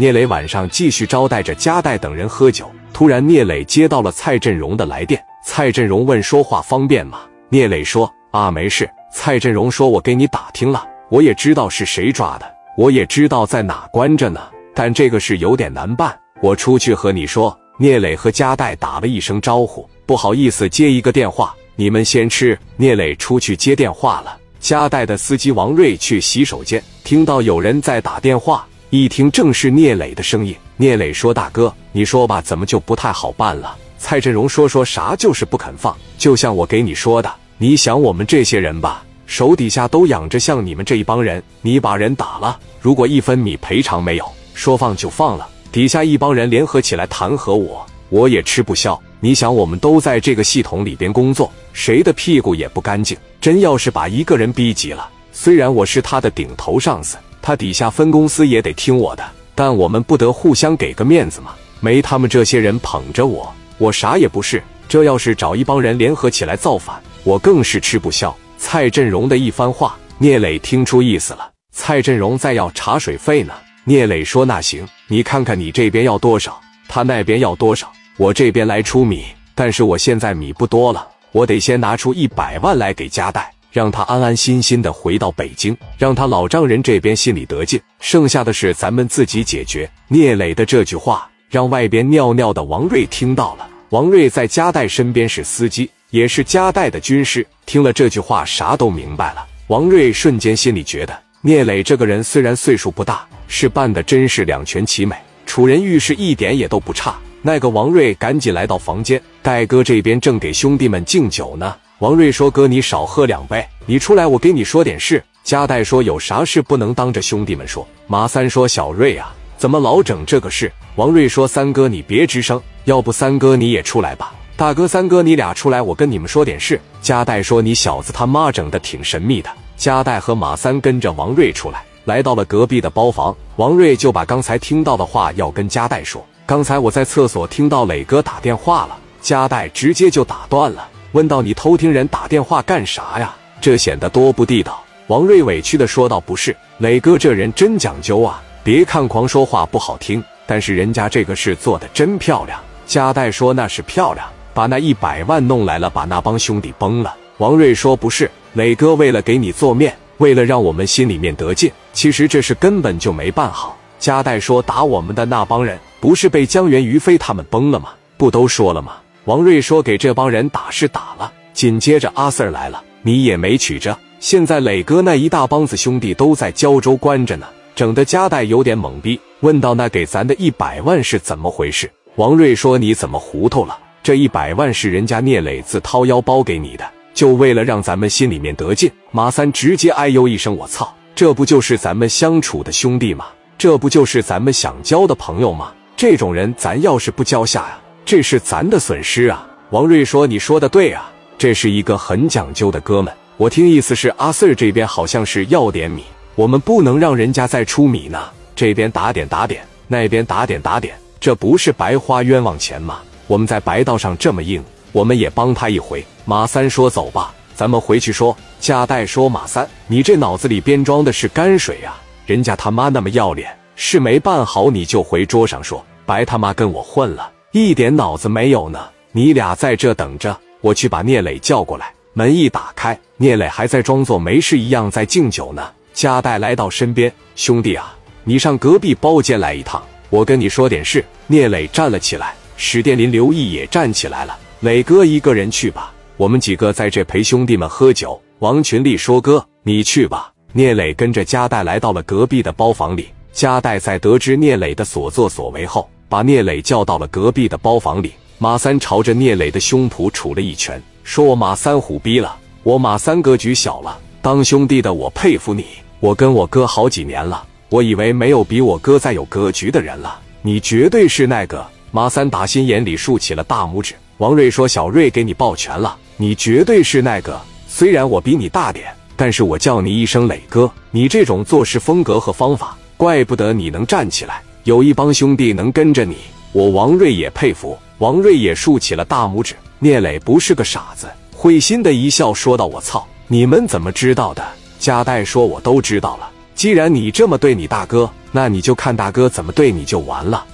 [0.00, 2.70] 聂磊晚上继续招待着加代等人喝酒。
[2.92, 5.20] 突然，聂磊接到了蔡振荣的来电。
[5.44, 14.40] 蔡振荣问：“说话方便吗？”聂磊说：“啊，没事。”蔡振荣说：“我给你打听了，我也知道是谁抓的，我也知道在哪关着呢。
[14.72, 22.56] 但这个事有点难办，我出去和你说。”聂磊和加代打了一声招呼，不好意思接一个电话，你们先吃。
[22.76, 24.36] 聂磊出去接电话了。
[24.60, 30.56] 加代的司机王瑞去洗手间，听到有人在打电话，一听正是聂磊的声音。
[30.78, 44.24] 聂磊说：“大哥，你说吧，怎么就不太好办了？”蔡振荣说：“说啥就是不肯放，就像我给你说的，你想我们这些人吧，手底下都养着像你们这一帮人，你把人打了，如果一分米赔偿没有，
[44.54, 48.98] 说放就放了。”底下一帮人联合起来弹劾我，我也吃不消。
[49.20, 53.14] 你想，我们都在这个系统里边工作，谁的屁股也不干净。
[53.38, 57.18] 真要是把一个人逼急了，虽然我是他的顶头上司，
[57.48, 61.54] 他底下分公司也得听我的，但我们不得互相给个面子吗？
[61.80, 64.62] 没他们这些人捧着我，我啥也不是。
[64.86, 68.36] 这要是找一帮人联合起来造反，我更是吃不消。
[68.58, 71.50] 蔡振荣的一番话，聂磊听出意思了。
[71.72, 73.54] 蔡振荣在要茶水费呢。
[73.84, 79.24] 聂磊说：“那行，你看看你这边要多少，他那边要多少，我这边来出米。
[79.54, 87.80] 但是我现在米不多了，我得先拿出一百万来给加代，让他安安心心的回到北京，让他老丈人这边心里得劲。
[88.00, 93.68] 剩下的事咱们自己解决。”聂磊的这句话让外边尿尿的王瑞听到了。
[93.90, 99.46] 王瑞在加代身边是司机，也是加代的军师，听了这句话，啥都明白了。
[99.68, 101.18] 王瑞瞬间心里觉得。
[101.40, 105.14] 聂磊这个人虽然岁数不大，是办的真是两全其美，
[105.46, 107.16] 处人遇事一点也都不差。
[107.42, 111.74] 那个王瑞赶紧来到房间，戴哥这边正给兄弟们敬酒呢。
[112.00, 124.32] 王瑞说：“哥，你少喝两杯，你出来，我给你说点事。”加代说：“有啥事不能当着兄弟们说？”马三说：“小瑞啊，怎么老整这个事？”王瑞说：“三哥，你别吱声，要不三哥你也出来吧。
[124.56, 133.34] 大哥、三哥，你俩出来，我跟你们说点事。”加代说：“你小子他妈整的挺神秘的。”加代和马三跟着王瑞出来，来到了隔壁的包房。
[133.56, 136.24] 王瑞就把刚才听到的话要跟加代说。
[136.46, 143.34] 刚才我在厕所听到磊哥打电话了，加代直接就打断了，问道：“你偷听人打电话干啥呀？
[143.60, 148.42] 这显得多不地道。”王瑞委屈的说道：“不是，磊哥这人真讲究啊。
[148.62, 163.76] 别看狂说话不好听，但是人家这个事做的真漂亮。”加代说：“那是漂亮，把那一百万弄来了，把那帮兄弟崩了。”王瑞说：“不是。”磊哥为了给你做面，为了让我们心里面得劲，其实这事根本就没办好。
[163.98, 167.90] 加代说打我们的那帮人，不是被江源、于飞他们崩了吗？
[168.16, 168.94] 不都说了吗？
[169.28, 173.94] 王瑞说给这帮人打是打了，紧接着阿 Sir 来了，你也没取着。
[174.20, 181.92] 现在磊哥那一大帮子兄弟都在胶州关着呢，整的加代有点懵逼，问到那给咱的一百万是怎么回事？
[182.16, 183.78] 王瑞说你怎么糊涂了？
[184.02, 186.90] 这一百万是人家聂磊自掏腰包给你的。
[187.12, 190.90] 就为了让咱们心里面得劲，马三直接哎呦一声：“我操！
[191.14, 193.26] 这不就是咱们相处的兄弟吗？
[193.58, 195.74] 这不就是咱们想交的朋友吗？
[195.98, 203.12] 这种人咱要是不交下呀，这是咱的损失啊！”王瑞说：“你说的对啊，这是一个很讲究的哥们。
[203.36, 206.04] 我听意思是阿 Sir 这边好像是要点米，
[206.34, 208.18] 我们不能让人家再出米呢。
[208.56, 213.00] 这边打点打点，那边打点打点，这不是白花冤枉钱吗？
[213.26, 216.02] 我们在白道上这么硬。”我们也帮他一回。
[216.24, 221.94] 马三说：“走吧，咱们回去说。”加代说：“马三，你这脑子里边装的是泔水呀！
[222.24, 228.78] 人家他妈那么要脸，事没办好你就回桌上说，白他妈跟我混了，一点脑子没有呢！
[229.10, 235.66] 你俩在这等着，我去把聂磊叫过来。”门一打开，聂磊还在装作没事一样在敬酒呢。
[235.94, 244.36] 加代来到身边：“兄弟啊，你上隔壁包间来一趟，我跟你说点事。”聂磊站了起来，史殿林、刘毅也站起来了。
[244.60, 248.20] 磊哥一个人去吧，我们几个在这陪兄弟们喝酒。
[248.40, 253.08] 王群力说：“哥，你去吧。”聂磊跟着加代来到了隔壁的包房里。
[253.32, 258.12] 加代在得知聂磊的所作所为后，把聂磊叫到了隔壁的包房里。
[258.38, 263.98] 马三朝着聂磊的胸脯杵了一拳，说：“我马三虎逼了，我马三格局小了。
[264.22, 265.64] 当兄弟的我佩服你，
[266.00, 273.94] 我跟我哥好几年了，我以为没有比我哥再有格局的人了，你绝对是那个。”马三打心眼里竖起了大拇指。
[274.18, 277.40] 王瑞说：“小瑞给你抱拳了，你绝对是那个。
[277.66, 280.70] 虽然我比你大点，但是我叫你一声磊哥。
[280.90, 286.18] 你这种做事风格和方法，怪不得你能站起来，有一帮兄弟能跟着你。
[286.52, 289.54] 我王瑞也佩服。”王瑞也竖起了大拇指。
[289.78, 294.44] 聂磊不是个傻子，会心的一笑，说道：“我操，你们怎么知道的？”
[294.78, 300.44] 加代说：“我都知道了。”既然你这么对你大哥，那你就看大哥怎么对你就完了。